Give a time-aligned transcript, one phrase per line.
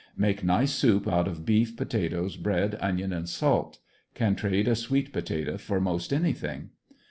[0.17, 3.77] Make nice soup out of beef, potatoe, bread, onion and salt;
[4.15, 6.71] can trade a sweet pota toe for most anything.